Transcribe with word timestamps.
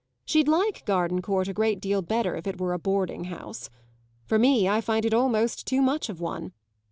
She'd 0.25 0.47
like 0.47 0.83
Gardencourt 0.87 1.47
a 1.47 1.53
great 1.53 1.79
deal 1.79 2.01
better 2.01 2.35
if 2.35 2.47
it 2.47 2.59
were 2.59 2.73
a 2.73 2.79
boarding 2.79 3.25
house. 3.25 3.69
For 4.25 4.39
me, 4.39 4.67
I 4.67 4.81
find 4.81 5.05
it 5.05 5.13
almost 5.13 5.67
too 5.67 5.79
much 5.79 6.09
of 6.09 6.19
one! 6.19 6.53